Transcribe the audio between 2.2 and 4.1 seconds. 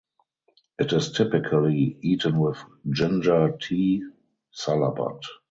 with ginger tea